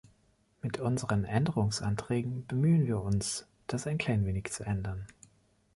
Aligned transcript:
Mit 0.63 0.79
unseren 0.79 1.25
Änderungsanträgen 1.25 2.47
bemühen 2.47 2.87
wir 2.87 2.99
uns, 3.03 3.45
das 3.67 3.85
ein 3.85 3.99
klein 3.99 4.25
wenig 4.25 4.51
zu 4.51 4.63
ändern. 4.65 5.05